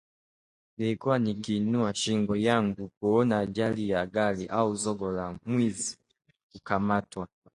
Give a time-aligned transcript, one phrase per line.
[0.77, 5.97] Nilikuwa nikiinua shingo yangu kuona ajali ya gari au zogo la mwizi
[6.51, 7.27] kukamatwa